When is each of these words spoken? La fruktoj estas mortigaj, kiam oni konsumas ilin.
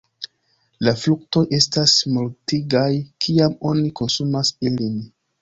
La 0.87 0.93
fruktoj 1.01 1.43
estas 1.57 1.93
mortigaj, 2.15 2.87
kiam 3.27 3.55
oni 3.75 3.95
konsumas 4.01 4.53
ilin. 4.71 4.99